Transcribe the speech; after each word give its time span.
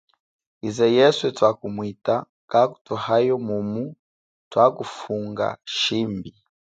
Yize 0.63 0.85
yeswe 0.95 1.27
twakumwita 1.37 2.15
kakutwahayo 2.51 3.35
mumu 3.47 3.83
twakufunga 4.51 5.47
shimbi. 5.79 6.31